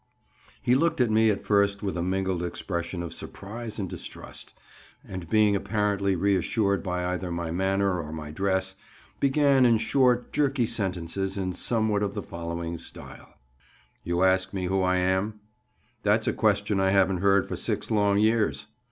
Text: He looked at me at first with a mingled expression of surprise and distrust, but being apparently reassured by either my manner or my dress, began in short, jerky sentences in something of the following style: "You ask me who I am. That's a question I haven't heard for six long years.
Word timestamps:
He 0.63 0.73
looked 0.73 0.99
at 0.99 1.11
me 1.11 1.29
at 1.29 1.43
first 1.43 1.83
with 1.83 1.95
a 1.95 2.01
mingled 2.01 2.41
expression 2.41 3.03
of 3.03 3.13
surprise 3.13 3.77
and 3.77 3.87
distrust, 3.87 4.55
but 5.07 5.29
being 5.29 5.55
apparently 5.55 6.15
reassured 6.15 6.81
by 6.81 7.05
either 7.13 7.31
my 7.31 7.51
manner 7.51 8.01
or 8.01 8.11
my 8.11 8.31
dress, 8.31 8.75
began 9.19 9.63
in 9.63 9.77
short, 9.77 10.33
jerky 10.33 10.65
sentences 10.65 11.37
in 11.37 11.53
something 11.53 12.01
of 12.01 12.15
the 12.15 12.23
following 12.23 12.79
style: 12.79 13.35
"You 14.03 14.23
ask 14.23 14.53
me 14.55 14.65
who 14.65 14.81
I 14.81 14.95
am. 14.95 15.39
That's 16.01 16.27
a 16.27 16.33
question 16.33 16.79
I 16.79 16.89
haven't 16.89 17.17
heard 17.17 17.47
for 17.47 17.55
six 17.55 17.91
long 17.91 18.17
years. 18.17 18.65